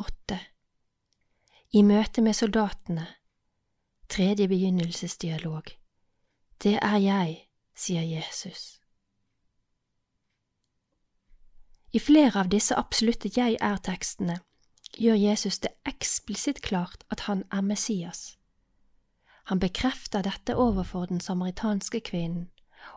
8. 0.00 0.38
I 1.76 1.82
møte 1.82 2.22
med 2.22 2.32
soldatene, 2.38 3.06
tredje 4.08 4.48
begynnelsesdialog. 4.48 5.74
Det 6.62 6.78
er 6.80 6.96
jeg, 7.02 7.36
sier 7.76 8.02
Jesus. 8.02 8.80
I 11.92 12.00
flere 12.00 12.40
av 12.40 12.48
disse 12.50 12.74
absolutte 12.74 13.28
jeg 13.36 13.58
er-tekstene 13.60 14.38
gjør 14.98 15.20
Jesus 15.20 15.60
det 15.62 15.74
eksplisitt 15.86 16.62
klart 16.62 17.04
at 17.10 17.26
han 17.28 17.44
er 17.52 17.60
Messias. 17.60 18.38
Han 19.44 19.60
bekrefter 19.60 20.22
dette 20.22 20.56
overfor 20.56 21.06
den 21.06 21.20
samaritanske 21.20 22.00
kvinnen, 22.00 22.50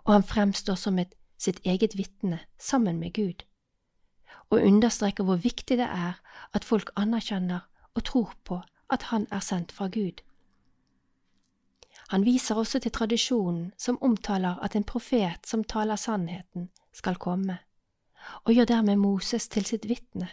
og 0.04 0.14
han 0.14 0.24
fremstår 0.24 0.76
som 0.76 1.00
et 1.00 1.16
sitt 1.38 1.60
eget 1.66 1.98
vitne 1.98 2.40
sammen 2.60 3.00
med 3.00 3.14
Gud, 3.14 3.44
og 4.50 4.64
understreker 4.64 5.24
hvor 5.24 5.36
viktig 5.36 5.78
det 5.78 5.90
er 5.90 6.18
at 6.54 6.66
folk 6.66 6.90
anerkjenner 6.96 7.68
og 7.94 8.04
tror 8.04 8.34
på 8.44 8.62
at 8.90 9.12
han 9.12 9.28
er 9.32 9.40
sendt 9.40 9.72
fra 9.72 9.88
Gud. 9.88 10.24
Han 12.10 12.26
viser 12.26 12.56
også 12.56 12.80
til 12.80 12.92
tradisjonen 12.92 13.72
som 13.78 14.02
omtaler 14.02 14.60
at 14.64 14.76
en 14.76 14.84
profet 14.84 15.48
som 15.48 15.64
taler 15.64 15.96
sannheten, 15.96 16.70
skal 16.94 17.16
komme 17.16 17.60
og 18.44 18.54
gjør 18.54 18.66
dermed 18.66 18.96
Moses 18.96 19.48
til 19.48 19.66
sitt 19.66 19.88
vitne. 19.90 20.30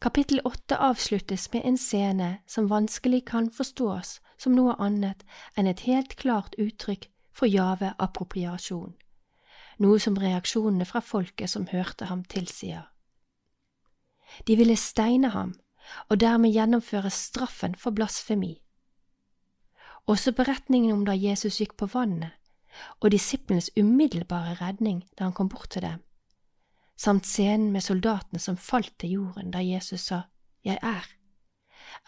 Kapittel 0.00 0.40
åtte 0.44 0.78
avsluttes 0.78 1.52
med 1.52 1.62
en 1.64 1.78
scene 1.78 2.38
som 2.46 2.68
vanskelig 2.70 3.24
kan 3.26 3.50
forstås 3.50 4.20
som 4.38 4.54
noe 4.54 4.76
annet 4.78 5.24
enn 5.58 5.66
et 5.66 5.82
helt 5.90 6.14
klart 6.20 6.54
uttrykk 6.54 7.08
for 7.34 7.50
Jave-appropriasjon, 7.50 8.94
noe 9.82 9.98
som 9.98 10.18
reaksjonene 10.18 10.86
fra 10.86 11.02
folket 11.02 11.50
som 11.50 11.66
hørte 11.72 12.06
ham, 12.06 12.22
tilsier. 12.24 12.86
De 14.46 14.54
ville 14.56 14.76
steine 14.76 15.32
ham 15.34 15.56
og 16.08 16.20
dermed 16.22 16.54
gjennomføre 16.54 17.10
straffen 17.10 17.74
for 17.74 17.90
blasfemi. 17.90 18.54
Også 20.06 20.32
beretningen 20.32 20.92
om 20.94 21.06
da 21.08 21.16
Jesus 21.16 21.58
gikk 21.60 21.74
på 21.76 21.88
vannet, 21.92 22.32
og 23.00 23.10
disiplenes 23.10 23.72
umiddelbare 23.74 24.54
redning 24.60 25.02
da 25.18 25.26
han 25.26 25.34
kom 25.34 25.48
bort 25.48 25.72
til 25.74 25.82
dem, 25.82 26.04
samt 26.98 27.26
scenen 27.26 27.72
med 27.72 27.84
soldatene 27.84 28.40
som 28.42 28.56
falt 28.56 28.94
til 28.98 29.18
jorden 29.18 29.52
da 29.54 29.62
Jesus 29.62 30.08
sa 30.10 30.22
Jeg 30.64 30.78
er, 30.82 31.06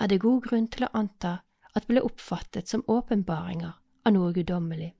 er 0.00 0.06
det 0.06 0.20
god 0.20 0.42
grunn 0.42 0.66
til 0.68 0.84
å 0.84 0.94
anta 0.94 1.38
at 1.74 1.86
ble 1.86 2.02
oppfattet 2.02 2.68
som 2.68 2.82
åpenbaringer 2.88 3.76
av 4.04 4.12
noe 4.12 4.32
guddommelig. 4.34 4.90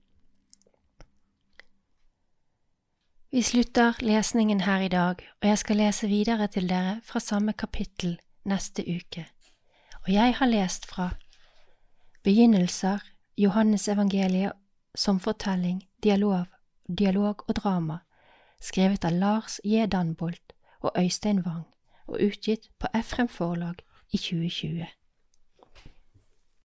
Vi 3.31 3.43
slutter 3.43 3.95
lesningen 4.03 4.61
her 4.65 4.81
i 4.83 4.89
dag, 4.91 5.21
og 5.41 5.47
jeg 5.47 5.57
skal 5.57 5.79
lese 5.79 6.07
videre 6.07 6.47
til 6.51 6.67
dere 6.67 6.97
fra 7.07 7.19
samme 7.23 7.53
kapittel 7.53 8.17
neste 8.43 8.83
uke. 8.83 9.23
Og 10.03 10.09
jeg 10.11 10.35
har 10.39 10.51
lest 10.51 10.87
fra 10.87 11.11
Begynnelser, 12.23 12.99
Johannesevangeliet 13.37 14.53
som 14.95 15.19
fortelling, 15.19 15.79
dialog, 16.03 16.45
dialog 16.87 17.43
og 17.47 17.55
drama, 17.55 18.01
skrevet 18.61 19.05
av 19.05 19.11
Lars 19.17 19.59
J. 19.63 19.85
Danbolt 19.91 20.53
og 20.81 20.91
Øystein 20.97 21.41
Wang, 21.45 21.65
og 22.07 22.21
utgitt 22.21 22.69
på 22.79 22.87
Efrem 22.93 23.27
Forlag 23.27 23.81
i 24.11 24.17
2020. 24.17 24.87